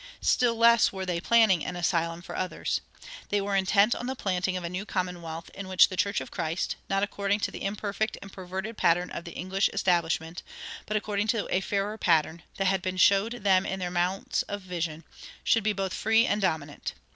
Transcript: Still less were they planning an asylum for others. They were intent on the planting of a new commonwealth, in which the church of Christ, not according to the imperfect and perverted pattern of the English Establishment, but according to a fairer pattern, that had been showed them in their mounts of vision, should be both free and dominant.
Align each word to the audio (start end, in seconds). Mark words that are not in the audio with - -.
Still 0.21 0.55
less 0.55 0.91
were 0.91 1.05
they 1.05 1.21
planning 1.21 1.63
an 1.63 1.75
asylum 1.75 2.23
for 2.23 2.35
others. 2.35 2.81
They 3.29 3.39
were 3.39 3.55
intent 3.55 3.93
on 3.93 4.07
the 4.07 4.15
planting 4.15 4.57
of 4.57 4.63
a 4.63 4.67
new 4.69 4.83
commonwealth, 4.83 5.51
in 5.53 5.67
which 5.67 5.89
the 5.89 5.95
church 5.95 6.19
of 6.19 6.31
Christ, 6.31 6.75
not 6.89 7.03
according 7.03 7.39
to 7.41 7.51
the 7.51 7.61
imperfect 7.63 8.17
and 8.19 8.33
perverted 8.33 8.77
pattern 8.77 9.11
of 9.11 9.25
the 9.25 9.33
English 9.33 9.69
Establishment, 9.71 10.41
but 10.87 10.97
according 10.97 11.27
to 11.27 11.47
a 11.55 11.61
fairer 11.61 11.99
pattern, 11.99 12.41
that 12.57 12.65
had 12.65 12.81
been 12.81 12.97
showed 12.97 13.43
them 13.43 13.63
in 13.63 13.79
their 13.79 13.91
mounts 13.91 14.41
of 14.47 14.61
vision, 14.63 15.03
should 15.43 15.63
be 15.63 15.71
both 15.71 15.93
free 15.93 16.25
and 16.25 16.41
dominant. 16.41 16.95